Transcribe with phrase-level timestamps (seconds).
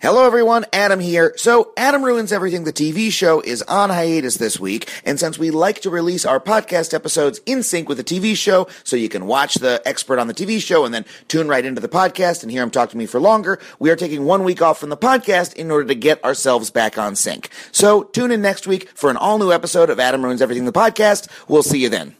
[0.00, 1.34] Hello everyone, Adam here.
[1.36, 5.50] So, Adam Ruins Everything, the TV show, is on hiatus this week, and since we
[5.50, 9.26] like to release our podcast episodes in sync with the TV show, so you can
[9.26, 12.52] watch the expert on the TV show and then tune right into the podcast and
[12.52, 14.96] hear him talk to me for longer, we are taking one week off from the
[14.96, 17.48] podcast in order to get ourselves back on sync.
[17.72, 20.70] So, tune in next week for an all new episode of Adam Ruins Everything, the
[20.70, 21.28] podcast.
[21.48, 22.18] We'll see you then.